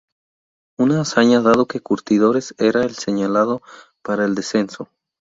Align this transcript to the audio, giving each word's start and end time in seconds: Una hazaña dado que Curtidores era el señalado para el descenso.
Una 0.79 1.01
hazaña 1.01 1.41
dado 1.41 1.67
que 1.67 1.79
Curtidores 1.79 2.55
era 2.57 2.83
el 2.85 2.95
señalado 2.95 3.61
para 4.03 4.25
el 4.25 4.33
descenso. 4.33 4.89